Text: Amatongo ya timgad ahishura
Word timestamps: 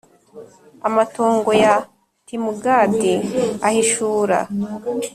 Amatongo 0.87 1.49
ya 1.63 1.75
timgad 2.27 2.93
ahishura 3.67 4.37